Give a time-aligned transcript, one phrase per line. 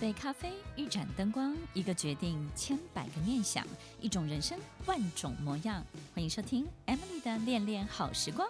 [0.00, 3.62] 一杯咖啡，一盏灯光，一个决定，千百个念想，
[4.00, 5.84] 一种人生，万种模样。
[6.14, 8.48] 欢迎收听 Emily 的恋恋好时光。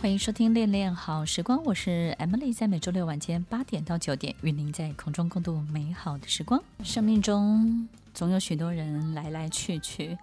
[0.00, 6.60] 欢迎收听恋恋好时光，我是 Emily，在每周六晚间八点到九点，与您在空中共度美好的时光。
[6.82, 7.88] 生命中。
[8.18, 10.18] 总有许多人来来去去，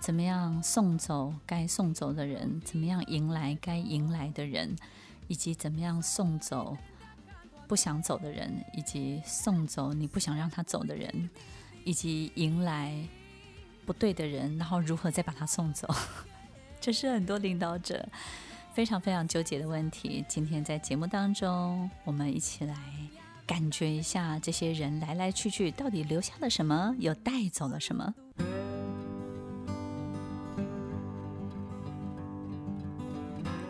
[0.00, 2.60] 怎么样送走该送走的人？
[2.62, 4.74] 怎么样迎来该迎来的人？
[5.28, 6.76] 以及怎么样送走
[7.68, 8.64] 不想走的人？
[8.72, 11.30] 以及送走你不想让他走的人？
[11.84, 13.06] 以及迎来
[13.86, 15.86] 不对的人，然后如何再把他送走？
[16.80, 18.08] 这是很多领导者
[18.74, 20.24] 非常非常纠结的问题。
[20.26, 22.74] 今天在节目当中，我们一起来。
[23.48, 28.14] 感觉一下，这些人来来去去，到底留下了什么，又带走了什么？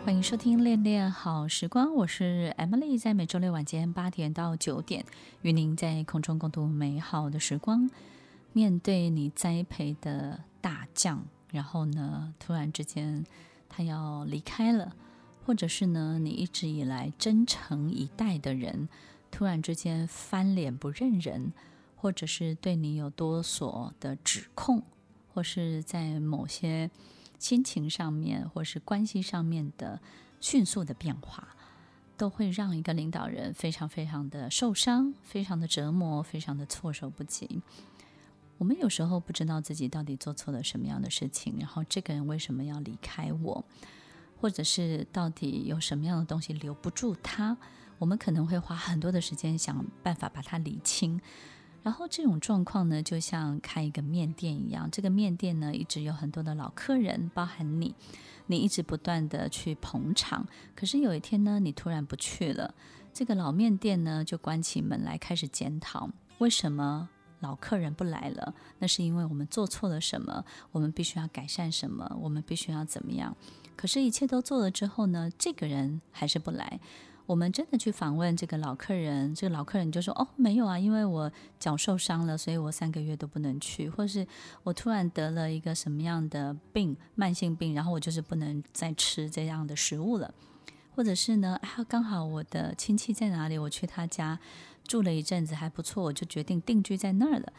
[0.03, 5.05] 欢迎收听《恋恋好时光》，我是 Emily，在每周六晚间八点到九点，
[5.43, 7.89] 与您在空中共度美好的时光。
[8.51, 13.23] 面对你栽培的大将，然后呢，突然之间
[13.69, 14.93] 他要离开了，
[15.45, 18.89] 或者是呢，你一直以来真诚以待的人。
[19.31, 21.53] 突然之间翻脸不认人，
[21.95, 24.83] 或者是对你有多所的指控，
[25.33, 26.89] 或是在某些
[27.37, 30.01] 心情上面，或是关系上面的
[30.41, 31.55] 迅速的变化，
[32.17, 37.61] 都会让一个领导人非常非常的受伤，非常的折磨，非常的措手不及。
[38.57, 43.63] 我们有时候不知道自己到底做错了什么样的事情，然后这个人为什么要离开我，
[44.41, 47.55] 或者是到底有什么样的东西留不住他。
[47.99, 51.21] 我们可能会花很多的时间想办法把它理清，
[51.83, 57.93] 然后这种状况呢，就像开一个面店一样，这个面店呢，一直有很多的老客人，包含你，
[58.47, 62.73] 你一直不断的去捧场，可是有一天呢，你突然不去了，
[63.13, 67.09] 这个老面店呢，就关起门来开始检讨，为什么
[67.41, 68.53] 老客人不来了？
[68.79, 70.45] 那是因为我们做错了什么？
[70.71, 72.17] 我们必须要改善什么？
[72.21, 73.35] 我们必须要怎么样？
[73.75, 76.79] 可是，一切都做了之后呢，这个人还是不来。
[77.29, 84.25] 我们真的去访问这个老客人，这个老客人就说：“哦，没有啊，因为我脚受伤了，所以我三个月都不能去，或是
[84.63, 90.33] 我突然得了一个什么样的病，慢性病，然后我就是不能再吃这样的食物了，
[90.95, 94.39] 或者是呢，啊，刚好我的亲戚在哪里，我去他家
[94.87, 97.53] 住了一阵子还不错，我就决定定居在那儿了。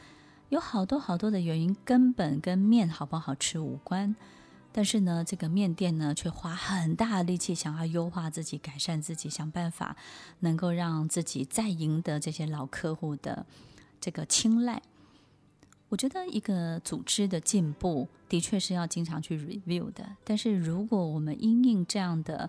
[0.49, 4.17] 有好多好多的原因，根本跟面好不好吃无关。”
[4.73, 9.97] 但是呢，这个面店呢，却花很大的力气想要优化自己、改善自己，想办法
[10.41, 13.45] 能够让自己再赢得这些老客户的
[14.01, 14.81] 这个青睐。
[15.89, 20.09] 我觉得一个组织的进步的确是要经常去 review 的。
[20.23, 22.49] 但是如果我们因应这样的，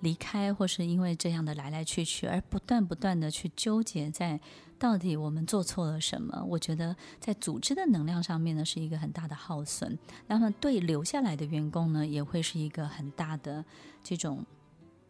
[0.00, 4.40] 离开，或是因为这样的来来去去，而不断不断的去纠结在
[4.78, 6.42] 到底我们做错了什么？
[6.48, 9.98] 我觉得在组织的能量上面呢，是一个很大的耗损。
[10.26, 13.64] 那么对留下来的员工呢，也会是一个很大的
[14.02, 14.44] 这种，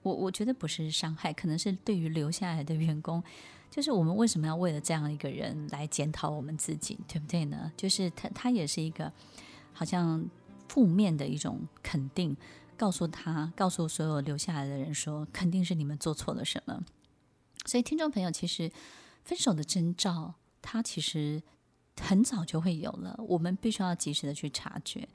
[0.02, 3.22] 我我觉得不是伤害，可能是对于留下来的员工，
[3.70, 7.70] 就是我们为什么要为了这样一个人来检讨我们自己，对不对呢？
[7.76, 9.12] 就是他他也是一个
[9.72, 10.28] 好像
[10.68, 12.36] 负面的一种肯定。
[12.80, 16.82] 告诉他，告诉所有留下来的人说，肯定是你们做错了什么。
[17.66, 18.72] 所以，听众朋友，其实
[19.22, 20.32] 分手的征兆，
[20.62, 21.42] 它其实
[22.00, 25.06] 很早就会有了，我们必须要及时的去察觉。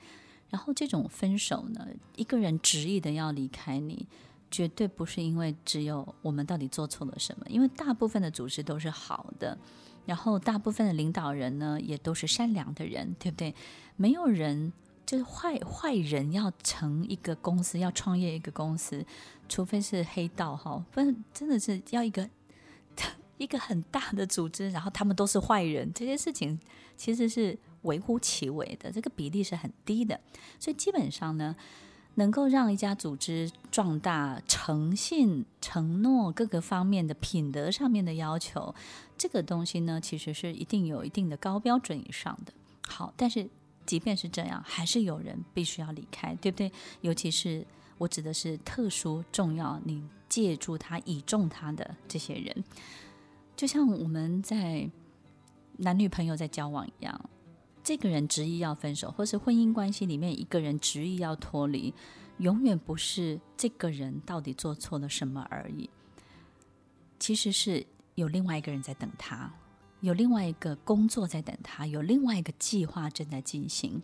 [0.51, 4.07] 然后，这种分手呢，一个人执意的要离开你，
[4.51, 9.57] 绝对不是因为只有我们到底做错了什么，因为大部分的组织都是好的，
[10.05, 13.55] 然后大部分的领导人呢，也都是善良的人，对不对？
[13.95, 14.71] 没有人。
[15.05, 19.05] 就是坏坏人要成一个公司，要创业一个公司，
[19.47, 22.27] 除非是黑道哈，不然真的是要一个
[23.37, 26.59] 一个很大的组织，然后他们都是坏人，这些事情
[26.97, 30.19] 其实是微乎其微的，这个比例是很低的。
[30.59, 31.55] 所以基本上呢，
[32.15, 38.73] 能够让一家组织壮大，诚信、承诺各个方面的品德上面的要求，
[39.17, 42.51] 这个东西呢，其实是一定有一定的高标准以上的。
[42.87, 43.47] 好，但是。
[43.85, 46.71] 即便是这样，还是有人必须要离开，对不对？
[47.01, 47.65] 尤其是
[47.97, 52.63] 我指的是特殊重要，你借助他、倚重他的这些人，
[53.55, 54.89] 就像我们在
[55.77, 57.29] 男女朋友在交往一样，
[57.83, 61.93] 这个人执意要分手，或是婚姻关系里面一个人执意要脱离，
[62.39, 65.89] 永远不是这个人到底做错了什么而已，
[67.19, 67.85] 其实是
[68.15, 69.53] 有另外一个人在等他。
[70.05, 74.03] 有另外一个工作在等他，有另外一个计划正在进行。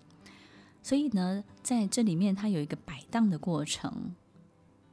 [0.81, 4.15] 所以呢，在这里面，他有一个摆荡的过程。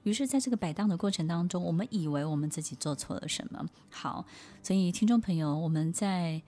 [0.03, 3.67] 于是，在这个摆荡的过程当中，我们以为我们自己做错了什么。
[3.91, 4.27] 好，
[4.63, 6.43] 所以听众朋友，我们在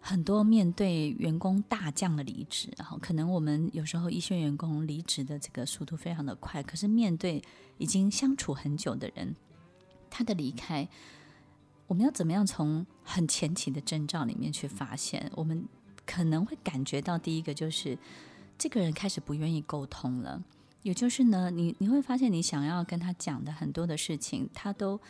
[0.00, 7.42] 很多面对员工大将的离职，然后可能我们有时候一线员工离职的这个速度非常的快，可是面对
[7.78, 9.34] 已经相处很久的人，
[10.10, 10.88] 他的离开，
[11.88, 15.28] 我们要怎么样从很前期的征兆里面去发现？
[15.34, 15.66] 我们
[16.06, 17.98] 可能会感觉到，第一个就是。
[18.60, 20.42] 这个人开始不愿意沟通了，
[20.82, 25.00] 也就是呢，你你会发现，你想要跟他讲的很多的事情，他都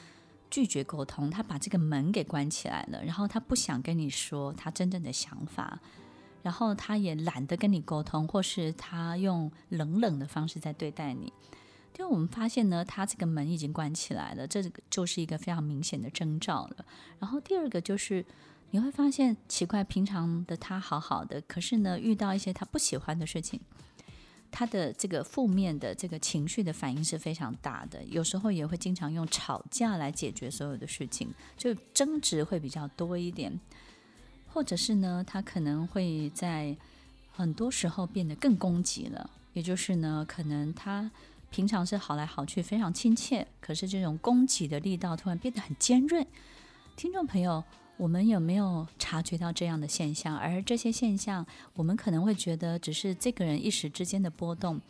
[0.50, 5.80] 拒绝沟通，他把这个门给关起来了，然后他不想跟你说他真正的想法，
[6.42, 11.32] 然后他也懒得跟你沟通，或是他用冷冷的方式在对待你。
[11.98, 16.86] 就我们发现呢，他这个门已经关起来了，这个就是一个非常明显的征兆了。
[17.18, 18.24] 然后第二个就是。
[18.70, 23.58] 你会发现奇怪，平常的他好好的，可是呢，遇到一些他不喜欢的事情，
[24.50, 28.04] 他的这个负面的这个情绪的反应是非常大的。
[28.04, 33.58] 有时候也会经常用吵架来解决所有的事情，就争执会比较多一点，
[34.48, 36.76] 或者是呢，他可能会在
[37.32, 39.30] 很多时候变得更攻击了。
[39.54, 41.10] 也就是呢，可能他
[41.50, 46.26] 平常是好来好去，非常亲切，可是这种攻击的力道突然变得很尖锐。
[46.96, 47.64] 听众朋友。
[47.98, 50.36] 我们有没有察觉到这样的现象？
[50.38, 54.80] 而这些现象，我们可能会觉得只是这个人一时之间的波动，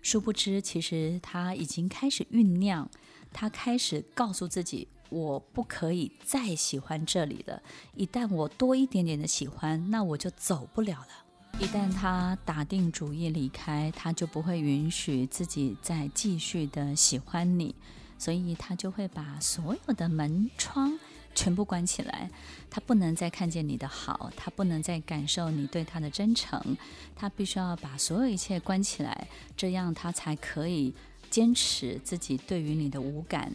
[0.00, 2.88] 殊不知，其实他已经开始酝酿，
[3.32, 7.60] 他开始告诉自己，我不可以再喜欢这里了。
[7.96, 11.21] 一旦我多一点点的喜欢，那我就走不了了。
[11.58, 17.74] 一旦他打定主意离开，他就不会允许自己再继续的喜欢你，
[18.18, 20.98] 所以他就会把所有的门窗。
[21.34, 22.30] 全部关起来，
[22.68, 26.76] 他不能再看见你的好，他不能再感受你对他的真诚，
[27.16, 30.92] 他必须要把所有一切关起来，这样他才可以
[31.30, 33.50] 坚持自己对于你的无感，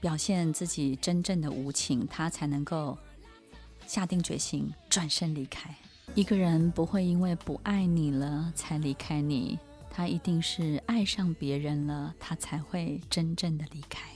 [0.00, 2.98] 表现自己真正的无情，他才能够
[3.86, 5.72] 下定决心转身离开。
[6.14, 9.58] 一个人不会因为不爱你了才离开你，
[9.88, 14.08] 他一定是爱上别人了，他才会真正的离开。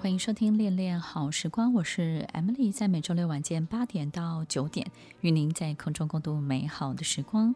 [0.00, 4.90] 欢迎收听《恋恋好时光》，我是 Emily，在每周六晚间八点到九点，
[5.20, 7.54] 与您在空中共度美好的时光。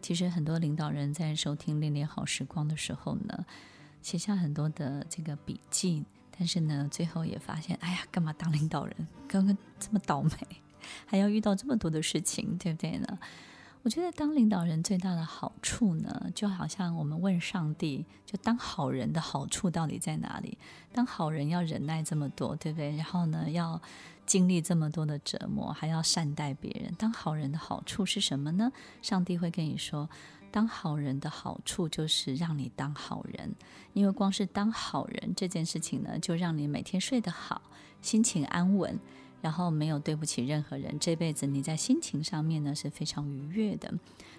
[0.00, 3.44] 其实很多领导人在收听《恋恋好时光》的时候呢，
[4.00, 6.04] 写下很多的这个笔记，
[6.38, 8.94] 但是呢，最后也发现，哎呀，干嘛当领导人？
[9.26, 10.30] 刚刚这么倒霉，
[11.06, 13.18] 还要遇到这么多的事情，对不对呢？
[13.82, 20.58] 我觉得当领导人最大的好处呢，就好像我们问上帝，就当好人的好处到底在哪里？
[20.92, 22.96] 当好人要忍耐这么多，对不对？
[22.96, 23.80] 然后呢，要
[24.26, 26.92] 经历这么多的折磨，还要善待别人。
[26.98, 28.72] 当好人的好处是什么呢？
[29.02, 30.10] 上帝会跟你说，
[30.56, 33.54] 当好人的好处就是让你当好人，
[33.92, 37.60] 因为光是当好人这件事情呢，就让你每天睡得好，
[38.00, 38.98] 心情安稳。
[39.42, 43.92] 然后没有对不起任何人，这辈子你在心情上面呢是非常愉悦的。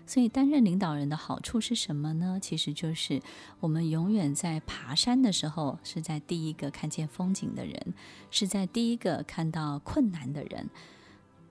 [0.07, 2.39] 所以担任领导人的好处是什么呢？
[2.41, 3.21] 其实就是
[3.59, 7.93] 我们永远在爬山的时候是在第一个看见风景的人，
[8.31, 10.67] 是在第一个看到困难的人。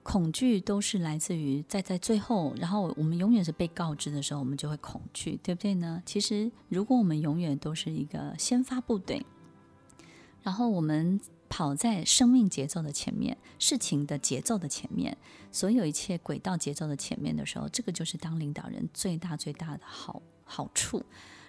[0.06, 6.00] 恐惧都是来自于在在最后，然后我们永远是被告知的时候，我们就会恐惧，对不对呢？
[6.06, 9.26] 其实如果我们永远都是一个先发部队，
[10.42, 11.20] 然后我们。
[11.48, 15.16] 跑在生命节奏的前面，事情的节奏的前面，
[15.52, 21.00] 所有一切轨道节奏的前面的时候，这个就是当领导人最大最大的好好处，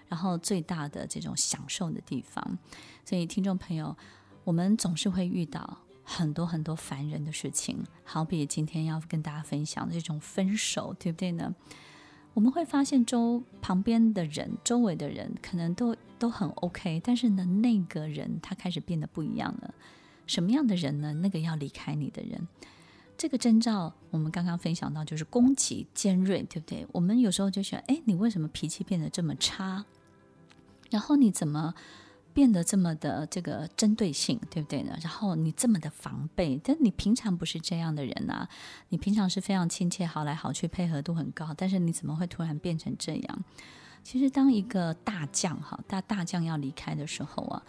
[0.07, 2.59] 然后最大的这种享受的地方。
[3.03, 3.97] 所以，听众朋友，
[4.43, 11.53] 我们总是会遇到很多很多烦人的事情，好比今天要跟大家分享的这种分手，对不对呢？
[12.33, 19.73] 我们会发现周旁边的人、周围的人可能都都很 OK，但是呢，那个人他开始变得不一样了。
[20.25, 21.13] 什么样的人呢？
[21.15, 22.47] 那个要离开你的人，
[23.17, 26.87] 这个征兆我们刚刚分享到，就是攻击尖锐，对不对？
[26.93, 29.83] 我们有时候就想，哎，你为什么脾气变得这么差？
[30.89, 31.73] 然后你怎么
[32.37, 34.95] 变得这么的这个针对性，对不对呢？
[35.01, 38.47] 然后你这么的防备，但你平常不是这样的人啊！
[38.89, 43.43] 你平常是非常亲切、好来好去、配合度很高，但是你怎么会突然变成这样？
[44.03, 47.63] 其实，当一个大将哈大大将要离开的时候啊。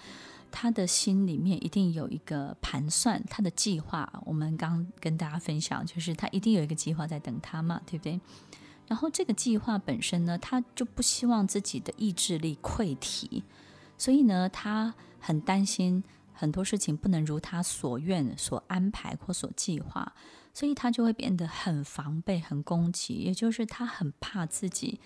[0.50, 4.10] 他的心里面一定有一个盘算，他的计划。
[4.24, 8.18] 我们刚跟大家分享，就是他一定有一个计划在等他嘛，对不对？
[8.86, 13.44] 然后这个计划本身呢，他就不希望自己的意志力溃体，
[13.98, 16.02] 所以呢，他很担心
[16.32, 20.14] 很多事情不能如他所愿、所安排或所计划，
[20.54, 24.98] 所以他就会变得很防备、很攻击，也就是他很怕自己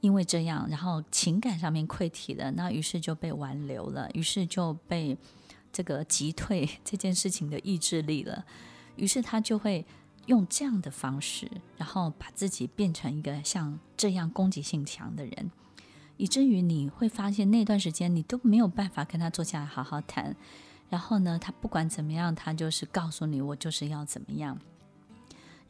[0.00, 5.18] 因为这样，然后情感上面溃体了，那于是就被挽留了，于是就被
[5.72, 8.46] 这个击退 这件事情的意志力了，
[8.96, 9.84] 于是他就会。
[10.26, 15.50] 用这样的方式，然后把自己变成一个像这样攻击性强的人，
[16.16, 20.34] 以至于你会发现那段时间你都没有办法跟他坐下来好好谈。
[20.90, 24.58] 然后呢，他不管怎么样，他就是告诉你我就是要怎么样。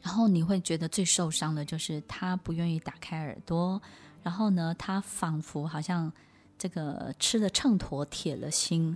[0.01, 3.81] 然后你会觉得最受伤的就是他不愿意打开耳朵，
[4.21, 6.11] 然后呢，他仿佛好像
[6.59, 8.95] 这个吃了秤砣铁了心。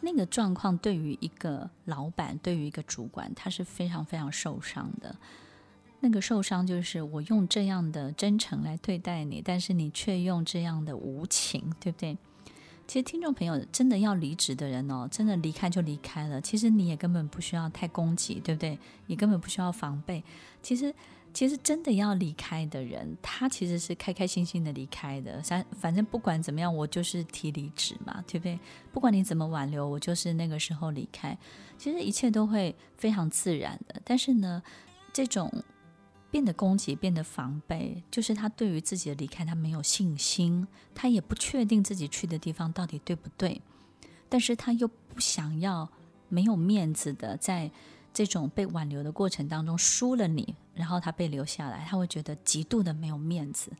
[0.00, 5.14] 那个状况对于一个老板，对于一个主管，他是非常非常受伤的。
[6.00, 12.16] 那个受伤就是我用这样的真诚来对待你，但是你却用这样的无情，对不对？
[12.86, 16.40] 其实听众朋友真的要离职的人哦，真的离开就离开了。
[16.40, 18.78] 其实你也根本不需要太攻击，对不对？
[19.06, 20.22] 你根本不需要防备。
[20.62, 20.94] 其实。
[21.34, 25.40] 其实真的要离开的人，他其实是开开心心的离开的。
[25.42, 28.58] 反反正不管怎么样，我就是提离职嘛，对不对？
[28.92, 31.36] 不管你怎么挽留，我就是那个时候离开。
[31.76, 34.00] 其实一切都会非常自然的。
[34.04, 34.60] 但是呢，
[35.12, 35.52] 这种
[36.30, 43.60] 变得攻击、变得防备，就是他对于自己的离开，他没有信心，他也不确定自己去的地方到底对不对。
[44.28, 45.88] 但是他又不想要
[46.28, 47.70] 没有面子的在。
[48.10, 53.70] 这种被挽留的过程当中输了你，然后他被留下来，他会觉得极度的没有面子，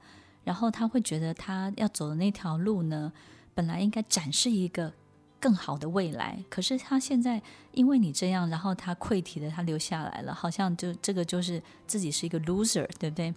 [0.45, 3.13] 然后他会觉得他要走的那条路呢，
[3.53, 4.93] 本来应该展示一个
[5.41, 7.41] 更好的未来，可是他现在
[7.73, 13.33] 因为你这样，然后他溃体的他留下来了，好像就这个就是自己是一个 loser，对不对？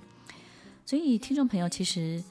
[0.86, 2.24] 所以听众朋友，其实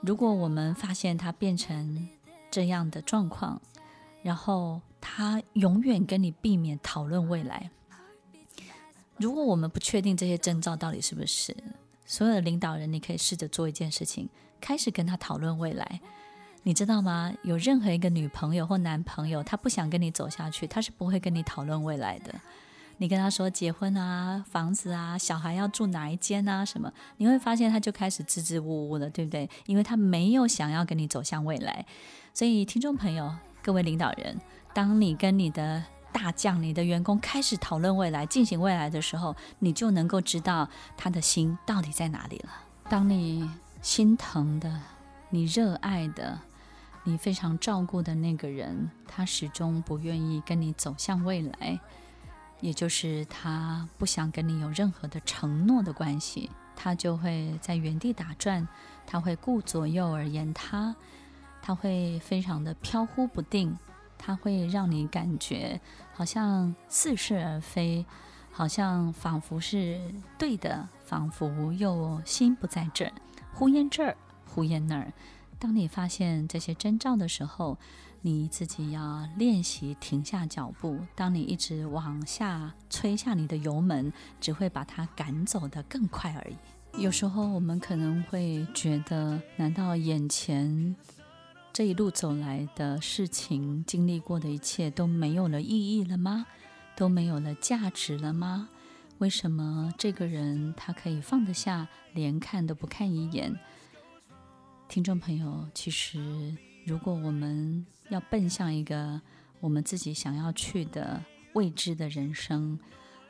[0.00, 2.08] 如果我们发现他变成
[2.50, 3.60] 这样的状况，
[4.22, 7.70] 然后他永远跟你避免讨论未来。
[9.18, 11.56] 如果我们不确定这些征兆到底是不是，
[12.04, 14.28] 所有的领导人，你可以试着做一件事情，
[14.60, 16.00] 开始跟他讨论未来。
[16.64, 17.32] 你知道吗？
[17.42, 22.34] 有任何一个女朋友或男朋友，他不想跟你走下去，他是不会跟你讨论未来的。
[22.98, 29.50] 你跟他说结婚啊、房子啊、小孩要住哪一间啊什么，你会发现他就开始支支吾吾的，对不对？
[29.66, 31.84] 因为他没有想要跟你走向未来。
[32.32, 34.40] 所以，听众朋友，各位领导人，
[34.72, 42.50] 当你跟你的大将，你的员工开始讨论未来、进行未来的时候，你就能够知道他的心到底在哪里了。
[42.88, 43.50] 当你
[43.80, 44.80] 心疼的、
[45.30, 46.38] 你热爱的、
[47.04, 51.80] 你非常照顾的那个人，他始终不愿意跟你走向未来，
[52.60, 58.66] 也就是他不想跟你有任何的承诺的关系，他就会在原地打转，
[59.06, 60.94] 他会顾左右而言他，
[61.60, 63.76] 他会非常的飘忽不定。
[64.24, 65.80] 他会让你感觉
[66.14, 68.06] 好像似是而非，
[68.52, 70.00] 好像仿佛是
[70.38, 73.12] 对的，仿佛又心不在这儿，
[73.52, 74.16] 忽焉这儿，
[74.46, 75.12] 忽焉那儿。
[75.62, 77.78] 当你发现这些征兆的时候，
[78.20, 80.98] 你自己要练习停下脚步。
[81.14, 87.00] 当你一直往下催下你的油门，只会把它赶走得更快而已。
[87.00, 90.96] 有时候我们可能会觉得，难道眼前？
[91.72, 96.44] 这一路走来的事情，经历过的一切都没有了意义了吗？
[96.96, 98.68] 都没有了价值了吗？
[99.18, 103.56] 为什么这个人他可以放得下，连看都不看一眼？
[104.92, 109.18] 听众朋友，其实如果我们要奔向一个
[109.58, 111.18] 我们自己想要去的
[111.54, 112.78] 未知的人生，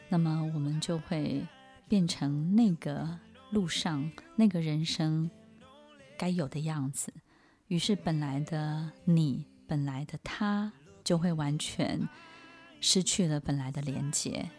[0.08, 1.46] 那么我们就会
[1.86, 3.16] 变成那个
[3.50, 5.30] 路上那个人生
[6.18, 7.14] 该有的样子。
[7.68, 10.72] 于是，本来的你，本来的他，
[11.04, 12.08] 就会完全
[12.80, 14.50] 失去了本来的连接。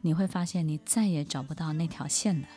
[0.00, 2.48] 你会发现，你再也找不到那条线了。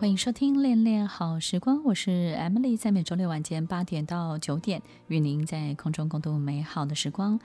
[0.00, 7.38] 欢迎收听《恋恋好时光》，我是 Emily，在每周六晚间八点到九点，与您在空中共度美好的时光。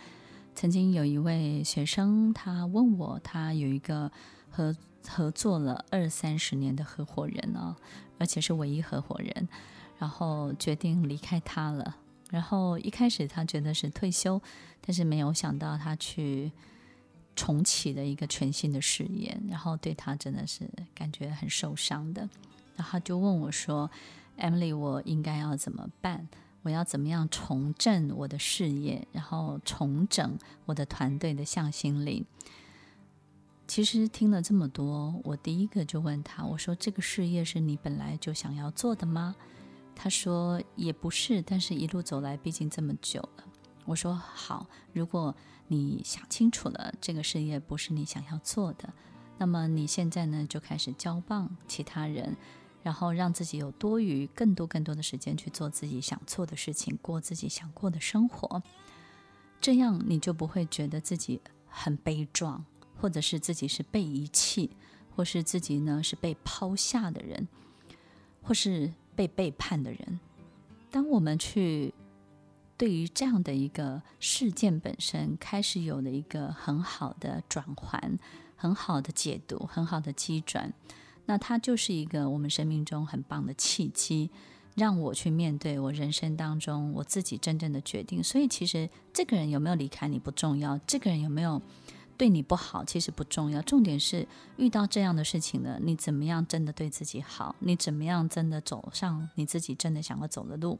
[0.55, 4.09] 曾经有一位学生，他问我，他有一个
[4.49, 4.73] 合
[5.05, 7.75] 合作了二三十年的合伙人哦，
[8.19, 9.49] 而且是唯一合伙人，
[9.97, 11.97] 然后决定离开他了。
[12.29, 14.41] 然后一开始他觉得是退休，
[14.79, 16.53] 但是没有想到他去
[17.35, 22.29] 重启的一个全新的事业，然后对他真的是感觉很受伤的。
[22.75, 23.89] 然后就问我说
[24.37, 26.27] ：“Emily，我应该要怎么办？
[26.63, 32.25] 我要怎么样重振我的事业，然后重整我的团队的向心力？”
[33.67, 39.35] 其实听了这么多，我第一个就问他：“我说这个事业是你本来就想要做的吗？”
[39.95, 43.43] 他说：“也不是，但是一路走来，毕竟这么久了。”
[43.85, 45.35] 我说：“好，如果
[45.67, 48.93] 你想清楚了，这个事业不是你想要做的，
[49.37, 52.35] 那么你现在呢，就开始交棒其他人，
[52.83, 58.61] 然后让自己有多余、更多、更多的时间去做自己想做的事情，过自己想过的生活。
[59.61, 62.65] 这样你就不会觉得自己很悲壮。”
[62.97, 64.71] 或者是自己是被遗弃，
[65.13, 67.45] 或是自己呢是被抛下的人，
[68.41, 70.19] 或是被背叛的人。
[70.89, 71.93] 当我们去
[72.77, 78.17] 对于这样的一个事件本身开始有了一个很好的转换、
[78.55, 80.73] 很好的解读、很好的机转，
[81.25, 84.29] 那它就是一个我们生命中很棒的契机，
[84.75, 88.23] 让我去面对我人生当中我自己真正的决定。
[88.23, 91.61] 所以，其实这个人有没有离开你不重要，这个人有没有。
[92.17, 97.55] 对你不好其实不重要，重点是遇到这样的事情呢，你怎么样真的对自己好？
[97.59, 100.79] 你怎么样真的走上你自己真的想要走的路？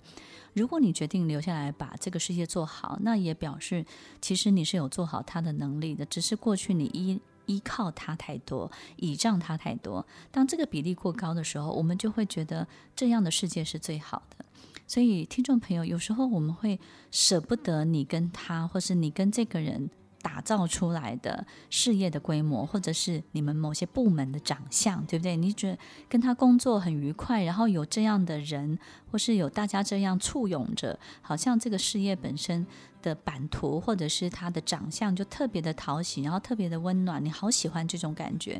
[0.54, 3.86] 如果你决定留下来把这个世界做好，那也表示
[4.22, 10.06] 其实你是有做好他的能力的，只是过去你依依靠他太多，倚仗他太多。
[10.32, 12.66] 当这个比例过高的时候，我们就会觉得
[12.96, 14.46] 这样的世界是最好的。
[14.88, 16.80] 所以，听众朋友，有时候我们会
[17.12, 19.90] 舍不得你跟他，或是你跟这个人。
[20.26, 25.38] 打造出来的事业的规模，或者是你们某些部门的长相，对不对？
[25.38, 25.78] 你觉得
[26.10, 28.80] 跟他工作很愉快，然后有这样的人，
[29.12, 32.66] 或是有大家这样簇拥着，好像这个事业本身
[33.04, 38.60] 的版图，或者是他的长相就特别的讨喜，然后特别的温暖，你好喜欢这种感觉，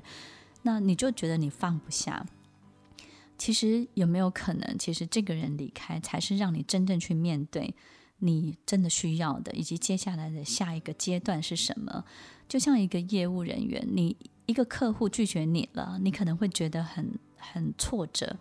[0.62, 2.24] 那你就觉得你放不下。
[3.40, 7.74] 其实有没有可能，其实这个人离开，才是让你真正去面对。
[8.20, 12.06] 你真的需要的，以及接下来的下一个阶段是什么？
[12.48, 18.38] 就像一个业务人员，你一个客户拒绝你了，你可能会觉得很很挫折。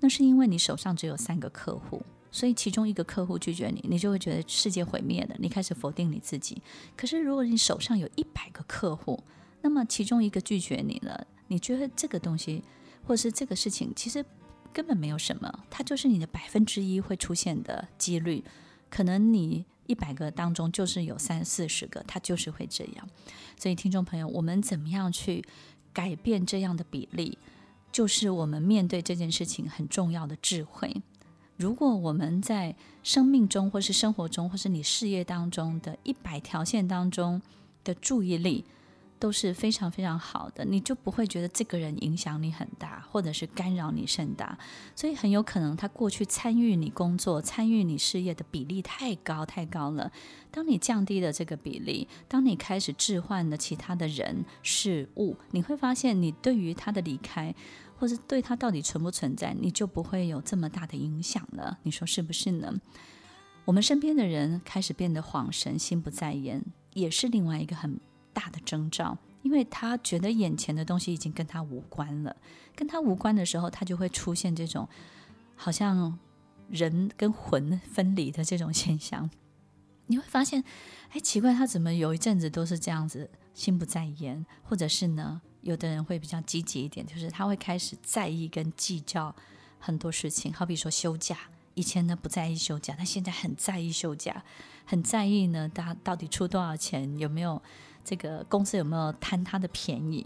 [0.00, 6.60] 那是因为你手上只有三个客户，所以其中一个客户拒绝你，你就会觉得世界毁灭了，你开始否定你自己。
[6.96, 9.22] 可是如果你手上有一百个客户，
[9.62, 12.62] 那么其中一个拒绝你了，你觉得这个东西
[13.06, 14.24] 或是这个事情其实
[14.72, 18.42] 根本没有什么，它就是你的百分之一会出现的几率。
[18.88, 23.08] 可能你一百个当中就是有三四十个，他就是会这样。
[23.58, 25.44] 所以，听众朋友，我们怎么样去
[25.92, 27.38] 改变这样的比例，
[27.90, 31.02] 就是我们面对这件事情很重要的智慧。
[31.56, 37.40] 如果我们在生命中，或是生活中，或是你事业当中的一百条线当中
[37.82, 38.64] 的注意力，
[39.18, 44.58] 都是非常非常好的，你就不会觉得这个人影响你很大，或者是干扰你甚大。
[44.94, 50.12] 所以很有可能他过去参与你工作、参与你事业的比例太高太高了。
[50.50, 57.54] 当你降低了这个比例，当你开始置换了其他的人事物，你会发现你对于他的离开，
[57.98, 61.78] 或者对他到底存不存在，你就不会有这么大的影响了。
[61.82, 62.74] 你说是不是呢？
[63.64, 67.98] 我们身边的人开始变得恍神、心不在焉，也是另外一个很。
[68.36, 72.36] 大的征兆，因为他觉得眼前的东西已经跟他无关了，
[72.74, 74.86] 跟他无关的时候，他就会出现这种
[75.54, 76.18] 好像
[76.68, 79.30] 人跟魂分离的这种现象。
[80.08, 80.62] 你会发现，
[81.12, 89.34] 哎，奇怪，他怎么有一阵子都是这样子，心不在焉，或者是呢，有的人会比较积极一点，就是他会开始在意跟计较
[89.78, 91.38] 很多事情，好比说休假，
[91.72, 94.44] 以前呢不在意休假，他现在很在意休假，
[94.84, 97.62] 很在意呢，他到底出多少钱，有没有？
[98.06, 100.24] 这个公司有没有贪他的便宜，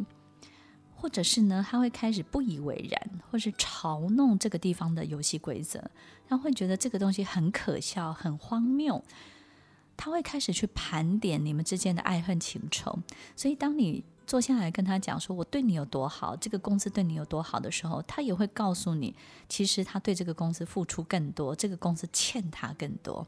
[0.94, 5.82] 或者是呢，他会开始不以为然，或是嘲弄这个地方的游戏规则，
[6.28, 9.02] 他会觉得这个东西很可笑、很荒谬。
[9.96, 12.98] 他会开始去盘点你们之间的爱恨情仇。
[13.36, 19.14] 所以，当你坐下来跟他讲说“我对你有多好，这个公司对你有多好”的时候，他也会告诉你，
[19.46, 23.26] 其实他对这个公司付出更多，这个公司欠他更多。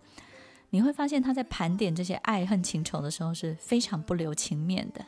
[0.73, 5.05] 你会发现他在盘点这些爱恨情仇的时候是非常不留情面的。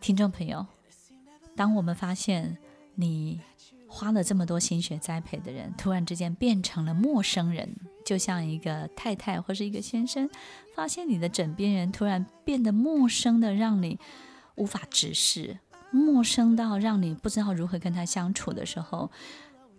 [0.00, 0.66] 听众朋友，
[1.54, 2.56] 当我们发现
[2.94, 3.38] 你
[3.86, 7.68] 花了这么多心血栽培的人，突然之间变成了陌生人，
[8.02, 10.26] 就像一个太太或是一个先生，
[10.74, 14.00] 发现你的枕边人突然变得陌生的，让你
[14.54, 15.58] 无法直视，
[15.90, 19.10] 陌生到让你不知道如何跟他相处的时候，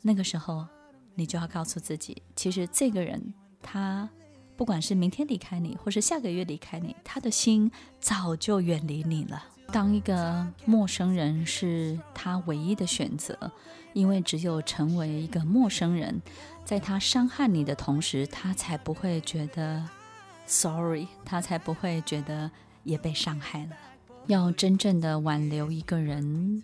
[0.04, 0.68] 那个时候
[1.16, 4.08] 你就要告诉自己，其实这个人他。
[4.58, 9.46] 不管是明天离开你，或是下个月离开你，他的心早就远离你了。
[9.72, 13.52] 当一个陌生人是他唯一的选择，
[13.94, 16.22] 因为只有成为一个陌生人，
[16.66, 19.88] 在他伤害你的同时，他才不会觉得
[20.46, 22.50] sorry，他才不会觉得
[22.84, 23.78] 也被伤害了。
[24.26, 26.64] 要真正的挽留一个人，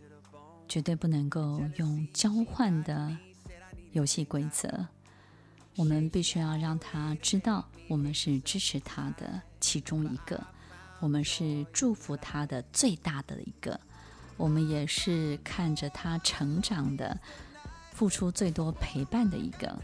[0.67, 3.15] 绝对不能够用交换的
[3.91, 4.87] 游戏规则。
[5.75, 10.39] 我们必须要让他知道，我们是支持他的其中一个，
[10.99, 13.79] 我们是祝福他的最大的一个，
[14.37, 17.19] 我们也是看着他成长的，
[17.91, 19.75] 付出最多陪伴的一个。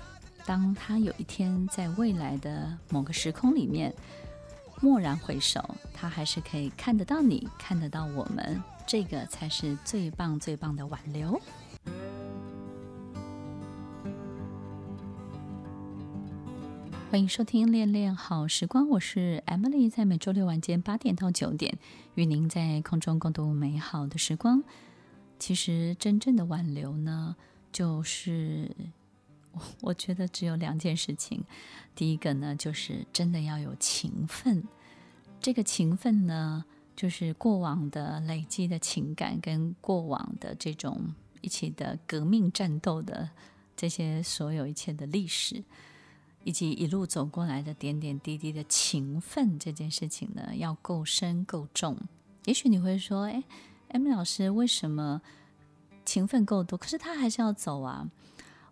[0.45, 3.93] 当他有一天在未来的某个时空里面，
[4.81, 11.39] 蓦然回首，他还是可以看得到你，看得到我们，这个才是最棒最棒的挽留。
[17.09, 21.75] 欢迎收听《恋恋好时光》，我是 Emily，在每周六晚间八点到九点，
[22.13, 24.63] 与您在空中共度美好的时光。
[25.39, 27.35] 其实，真正的挽留呢，
[27.71, 28.69] 就是
[29.81, 31.43] 我觉得只有两件事情。
[31.95, 34.63] 第一个呢，就是真的要有情分。
[35.41, 36.63] 这个情分呢，
[36.95, 43.31] 就是过往的累积的情感，跟过往的这种一起的革命战斗的
[43.75, 45.63] 这些所有一切的历史，
[46.43, 51.97] 以及一路走过来的点点滴滴的情分，这件事情呢，要够深够重。
[52.45, 53.43] 也许你会说：“哎
[53.91, 55.21] ，Emily 老师，为什么
[56.05, 58.09] 情分够多，可是他还是要走啊？”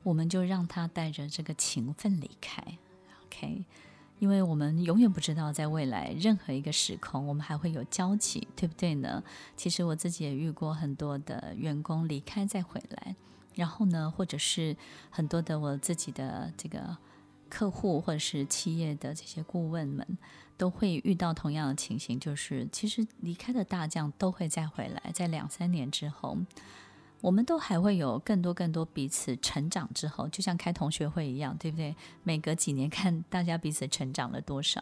[0.04, 2.64] 我们就让他带着这个情分离开。
[3.26, 3.66] OK，
[4.20, 9.22] 因为我们永远不知道在未来任何一个时空，我们还会有交集，对不对呢？
[9.58, 13.18] 其实我自己也遇过很多的员工离开再回来，
[13.54, 14.78] 然后呢，或者是
[15.10, 16.96] 很多的我自己的这个
[17.50, 20.06] 客户或者是企业的这些顾问们，
[20.58, 26.38] 都会遇到同样的情形，就是其实离开的大将都会再回来，在两三年之后。
[27.20, 31.96] 我们都还会有更多更多彼此成长之后，就像开同学会一样，对不对？
[32.22, 34.80] 每隔几年看大家彼此成长了多少。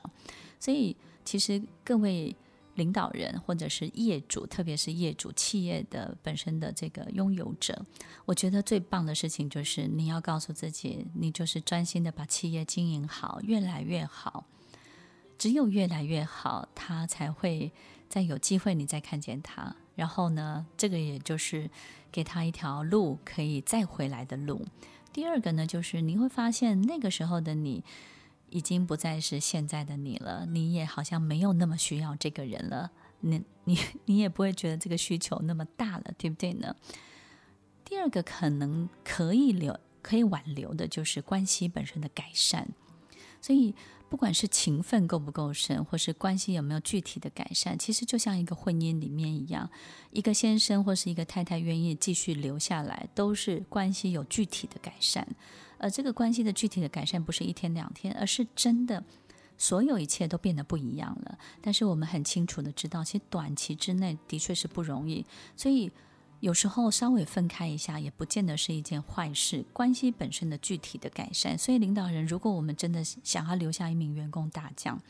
[0.60, 2.36] 所以，其实各位
[2.76, 7.86] 领导人或者是业主，特别是业主企业的本身的这个拥有者，
[8.26, 14.46] 我觉得最棒的事情就是你要告诉自己，你就是专心的把企业经营好，越来越好。
[15.38, 17.72] 只有越来越好，他才会
[18.08, 19.76] 再有机会你再看见他。
[19.96, 21.70] 然后呢，这个也就是
[22.12, 24.66] 给他一条路可以再回来的路。
[25.12, 27.84] 第二个呢，就是你会发现那个时候的你
[28.56, 32.91] 已经不再是现在的你了，你也好像没有那么需要这个人了。
[33.20, 36.76] 你你你也不会觉得这个需求那么大了，对不对呢？
[37.84, 42.70] 第二个可能可以留、可以挽留的，就是关系本身的改善。
[43.41, 43.76] 所以。
[44.15, 49.69] 不管是情分够不够深，或是关系有没有具体的改善，其实就像一个婚姻里面一样，
[50.12, 55.28] 一个先生或是一个太太愿意继续留下来，都是关系有具体的改善。
[55.78, 59.04] 而这个关系的具体的改善不是一天两天，而是真的
[59.58, 61.38] 所有一切都变得不一样了。
[61.62, 65.25] 但是我们很清楚的知道，其实短期之内的确是不容易，
[65.58, 65.91] 所以。
[66.46, 69.66] 有时候稍微分开一下，也不见得是一件坏事。
[69.74, 75.02] 关系本身的具体的改善，所以领导人，如果我们真的想要留下一名员工大将，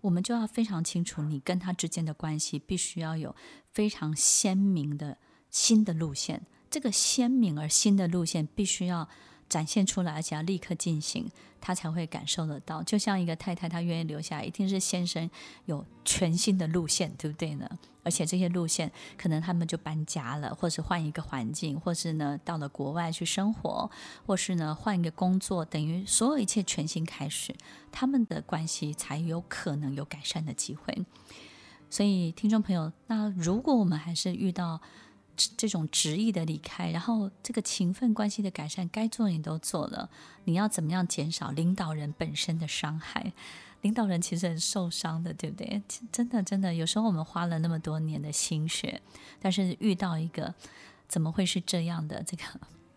[0.00, 3.36] 我们就要非常清楚，你跟他之间的关系必须要有
[3.70, 5.18] 非常鲜明的
[5.50, 6.46] 新的路线。
[6.70, 9.06] 这个鲜明而新的路线必须要。
[9.48, 11.26] 展现出来，而且要立刻进行，
[11.58, 12.82] 他才会感受得到。
[12.82, 15.30] 就像一个太太，她愿意留下，一定是先生
[15.64, 17.66] 有全新的路线，对不对呢？
[18.08, 23.90] 而且这些路线，可能他们就搬家了，或是换一个环境，或是呢到了国外去生活，
[24.24, 27.54] 或是呢换一个工作，等于所有一切全新开始，
[27.92, 31.04] 他们的关系才有可能有改善的机会。
[31.90, 34.80] 所以，听众朋友，那如果我们还是遇到，
[35.58, 40.08] 这种执意的离开，然后这个情分关系的改善，该做你都做了，
[40.44, 43.34] 你要怎么样减少领导人本身的伤害？
[43.82, 45.82] 领导人其实很受伤的，对不对？
[46.10, 49.00] 真的，真的，有时候我们花了那么多年的心血，
[49.40, 50.54] 但是遇到一个
[51.06, 52.42] 怎么会是这样的这个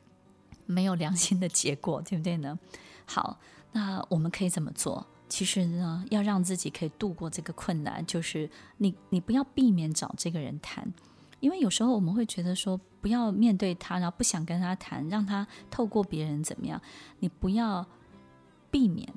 [0.66, 2.58] 没有良心的结果，对不对呢？
[3.06, 3.40] 好，
[3.74, 5.06] 那我们可以怎么做？
[5.30, 10.92] 其实呢，要让自己可以度过这个困难，就是你，你不要避免找这个人谈。
[11.40, 16.82] 因为有时候我们会觉得说，不要面对他，然后不想跟他谈，让他透过别人怎么样？
[17.20, 17.88] 你不要
[18.70, 19.12] 避免，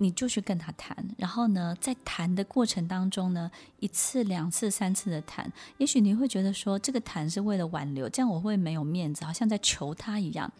[0.00, 0.96] 你就去跟他谈。
[1.16, 10.50] 然后呢，在谈的过程当中呢，一次、两次、三次的谈，也许你会觉得说，这个谈是为了挽留，这样我会没有面子，好像在求他一样。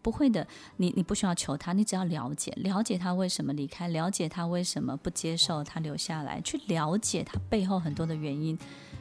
[0.00, 0.46] 不会的，
[0.76, 8.58] 你你不需要求他，你只要了解，了解他为什么离开，了解他为什么不接受他留下来，去了解他背后很多的原因。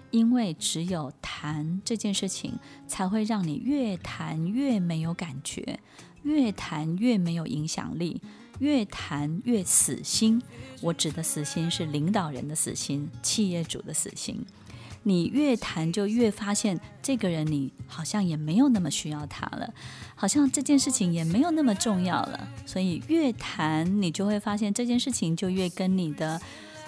[0.10, 5.80] 因为只有谈这件事情，才会让你越谈越没有感觉，
[6.24, 8.22] 越谈越没有影响力，
[8.60, 10.42] 越谈越死心。
[10.82, 14.46] 我指的死心是领导人的死心，企业主的死心。
[15.04, 19.74] 你越谈就越发现这个人你好像也没有那么需要他了，
[20.16, 22.48] 好像这件事情也没有那么重要了。
[22.66, 26.42] 所以越谈你就会发现这件事情就越跟你的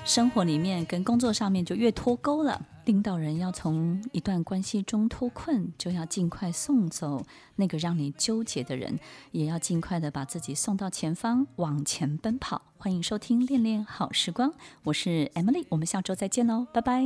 [0.05, 2.59] 生活里面跟工作上面就越脱钩了。
[2.85, 7.23] 领导人要从一段关系中脱困，就要尽快送走
[7.57, 8.97] 那个让你纠结的人，
[9.31, 12.63] 也要尽快的把自己送到前方，往前奔跑。
[12.77, 14.49] 欢迎收听《恋恋好时光》，
[14.83, 17.03] 我是 Emily，我们下周再见喽，拜拜。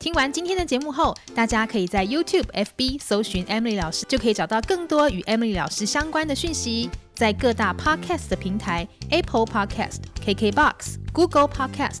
[0.00, 6.90] 听完今天的节目后，大家可以在 YouTube、FB 搜寻 Emily 老师，就可以找到更多与 Emily 老师相关的讯息。
[7.14, 12.00] 在各大 Podcast 的平台，Apple Podcast、KKBox、Google Podcast、